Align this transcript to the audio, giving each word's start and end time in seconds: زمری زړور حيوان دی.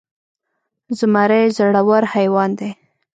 زمری 0.97 1.45
زړور 1.57 2.03
حيوان 2.13 2.49
دی. 2.59 2.69